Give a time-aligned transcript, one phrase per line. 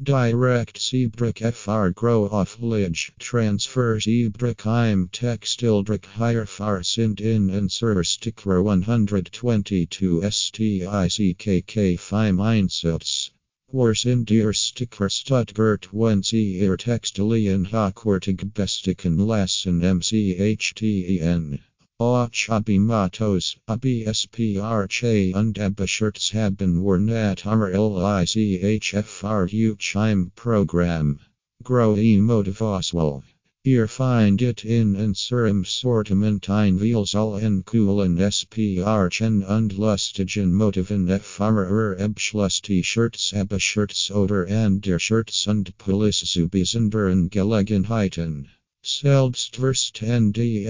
[0.00, 7.72] Direct Siebdruck FR Grow off Lidge Transfer Siebdruck im Textildrick Higher Far Sind in and
[7.72, 13.30] Sir Sticker 122 STICKK 5 Einsatz
[13.72, 21.58] Wars in Deer Sticker Stuttgart when Sie Ihr Textilien Hochwertig Besticken lassen MCHTEN
[22.00, 31.18] Och abi matos, abi SPRC und Abishirts haben wir nat armor LICHFRU chime program.
[31.64, 33.24] Grow emotivoswell.
[33.64, 41.08] Ihr find it in unserem Sortiment ein Veals all en coolen SPRchen und lustigen Motiven
[41.08, 48.48] Ebschluss T-Shirts Abbeschurts oder and der Shirts und Police Zubisenderen Gelegenheiten.
[48.90, 50.60] Selbstverst NDLICH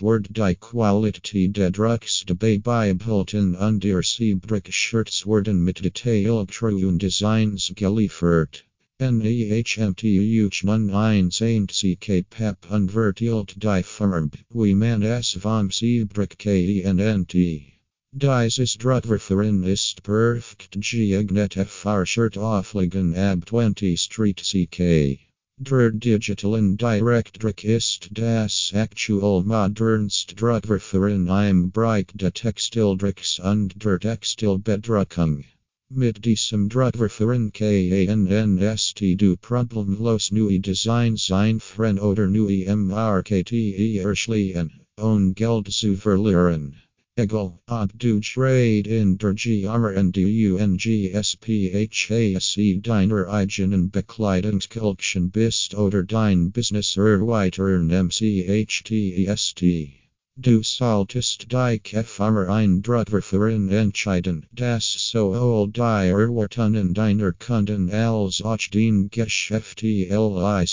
[0.00, 7.72] Word die Quality der Drucks dabei beibehalten und ihr Siebdruck Shirts werden mit detailgetreuen Designs
[7.74, 8.62] geliefert.
[9.00, 12.94] NEHMTUH nun Saint CK Pep und
[13.60, 17.32] die Farb, wie man es vom Siebdruck KENNT.
[18.12, 25.29] Dieses Druckverfahren ist perfekt geeignet für Shirt auflegen ab 20 Street CK.
[25.62, 35.44] Der digitalen Direktdruck ist das aktuell modernst Druckverfahren im Bereich der Textildrucks und der Textilbedruckung.
[35.90, 45.70] Mit diesem Druckverfahren KANNST du problemlos neue Designs einführen oder neue MRKTE erschließen, ohne Geld
[45.70, 46.76] zu verlieren.
[47.22, 49.34] Egal, ob du trade in der
[49.68, 51.20] Armor und UNGSPHASE
[52.80, 59.99] deiner eigenen Bekleidungskollection bist oder dein Business erweitern er, MCHTEST.
[60.42, 67.90] Du solltest dich für ein Druckverfahren entscheiden, das so old die Erwartungen in deiner Kunden
[67.90, 70.64] als auch den Geschäftlichen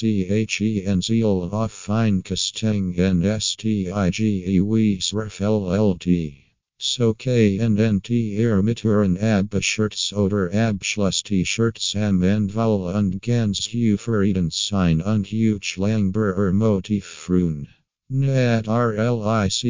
[1.01, 4.99] Ziel auf einkestingen STIGE wie
[5.41, 6.33] LLT.
[6.77, 15.27] So KNNT ihr er mithören Abishirts oder Abschluss-T-Shirts am Endval und ganz zufrieden sein und
[15.27, 17.67] huch langbar er Motiv frun.
[18.09, 19.67] Net RLICHKNNT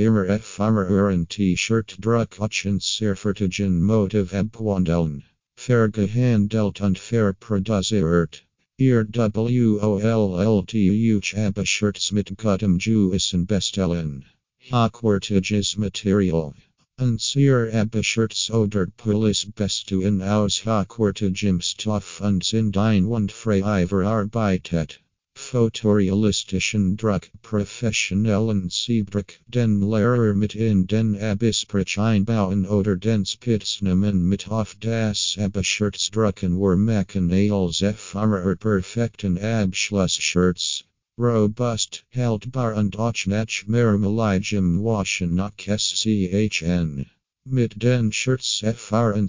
[0.00, 5.22] immer Farmer T-Shirt Druck Ochens Serfertigen Motiv Abwandeln.
[5.58, 8.40] Vergehandelt und verproduziert.
[8.78, 10.14] Ihr WOLLTUH
[11.36, 14.24] Abishirts mit Gutem Juissen bestellen.
[14.70, 16.54] Hochwertiges Material.
[16.98, 25.00] Und Unser Abishirts oder Police Bestuen aus hochwertigem Stoff und sind einwandfrei verarbeitet.
[25.40, 34.48] Fotorealistischen Druck professionellen Siebdruck den Lehrer mit in den Abisprich einbauen oder den Spitznamen mit
[34.48, 40.84] auf das Abishirts drucken wir machen als Farmer perfekten Abschlussshirts.
[41.18, 47.06] Robust, haltbar und auch nach mehrmaligem Waschen nach SCHN.
[47.52, 49.26] Mit den Shirts erfahren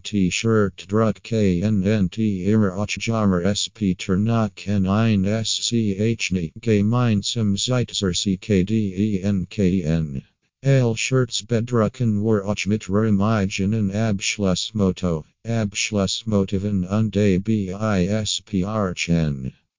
[0.00, 10.22] T-Shirt Druck KNNT immer auch Jammer SP Ternaken ein SCH ni gemeinsam Zeitzer CKDENKN.
[10.62, 17.52] L Shirts bedrucken auch mit Remigenen Abschlussmotto, Abschlussmotiven und ABISPRchen.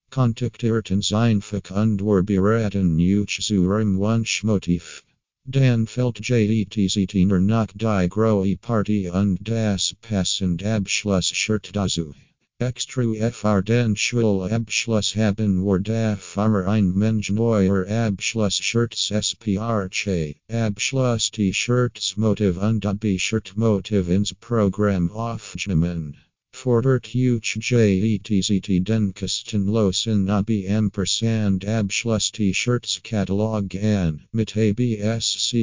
[0.10, 5.02] Kontaktiert einfach und wir beraten euch zu eurem Wunschmotiv.
[5.48, 12.16] Dan felt JETZTner nach die Groe Party und das passend Abschlussshirt dazu.
[12.60, 21.30] Extra FR den Schul Abschluss haben wir da Farmer ein Mensch neuer Abschlussshirts SPRC, Abschluss
[21.30, 26.18] T-Shirts Motiv und AB-Shirt Motiv ins Programm aufgenommen.
[26.56, 35.56] Fordert huch JETZT den kostenlosen AB Ampersand Abschluss T-Shirts Catalog an mit ABSCHLUSSSPR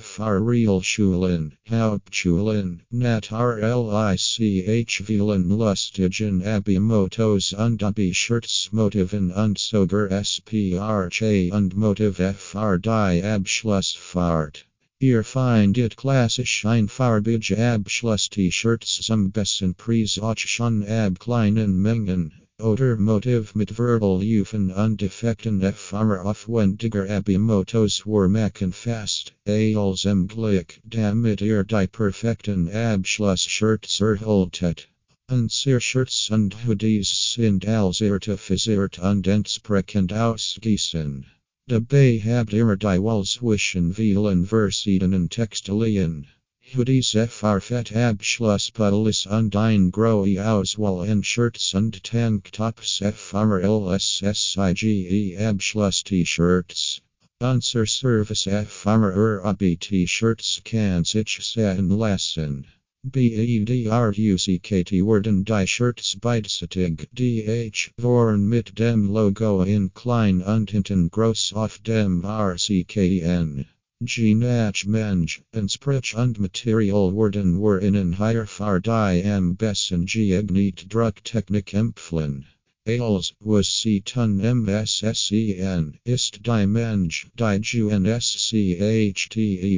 [0.00, 10.10] FR Realschulen, Hauptschulen, Nat RLICH Vielen Lustigen AB Motos und AB Shirts Motiven und Sogar
[10.10, 14.67] SPRC und Motiv FR die Abschlussfahrt.
[15.00, 22.32] Ihr findet klassisch einfarbige Abschluss-T-Shirts zum besten Preis auch schon ab kleinen Mengen.
[22.60, 30.26] Oder Motiv mit Verbal Verbalüfen und Defekten FR aufwendiger Abimotos wir machen fast, als im
[30.26, 34.88] Glück, damit ihr die perfekten Abschluss-Shirts erhaltet.
[35.30, 41.24] Unser Shirts und Hoodies sind als artifiziert und entsprechend ausgießen.
[41.68, 46.26] Dabei habt ihr die zwischen vielen verschiedenen Textilien.
[46.74, 56.02] Hoodies Farfet Abschlusspuddles und ein Groe Auswahl in Shirts und Tank Tops Farmer LSSIGE Abschluss
[56.04, 57.02] T-Shirts.
[57.38, 62.64] Unser Service Farmer Urabi er T-Shirts kann sich sein lassen.
[63.10, 71.54] BEDRUCKT Worden die Shirts beidseitig DH Vorn mit dem Logo in klein und hinten groß
[71.54, 73.64] auf dem RCKN.
[74.04, 80.84] G Nach Mensch, Sprich und Material worden were in higher far die am besten geeignet
[80.90, 82.44] Drucktechnik empfehlen.
[82.90, 89.28] Ales was sie tun MSSEN ist die Mensch, die GNSCHTE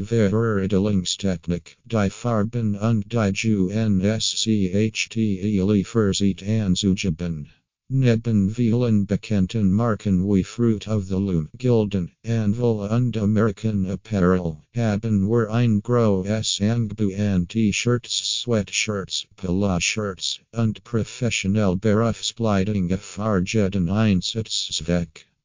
[0.06, 4.40] Veredelungstechnik, die Farben und die GNSCHTE
[5.66, 7.48] Lieferzeit anzugeben.
[7.92, 15.28] Neben vielen bekannten Marken wie Fruit of the Loom, Gildan, Anvil und American Apparel haben
[15.28, 25.26] wir ein großes Angebot an T-Shirts, Sweatshirts, Polo-Shirts und professionell Berufskleidung für jeden Einsatzzweck.